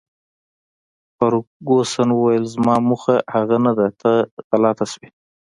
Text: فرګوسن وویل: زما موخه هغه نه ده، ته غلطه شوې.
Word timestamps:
فرګوسن 1.15 2.09
وویل: 2.13 2.43
زما 2.53 2.75
موخه 2.87 3.15
هغه 3.33 3.57
نه 3.65 3.71
ده، 3.77 3.87
ته 4.01 4.11
غلطه 4.49 4.85
شوې. 4.91 5.07